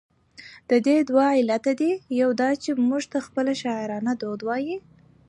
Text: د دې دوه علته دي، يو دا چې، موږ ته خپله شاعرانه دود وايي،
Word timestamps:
د 0.69 0.71
دې 0.85 0.97
دوه 1.09 1.25
علته 1.39 1.71
دي، 1.81 1.91
يو 2.21 2.29
دا 2.41 2.49
چې، 2.63 2.71
موږ 2.87 3.03
ته 3.11 3.17
خپله 3.27 3.53
شاعرانه 3.61 4.11
دود 4.21 4.41
وايي، 4.47 4.77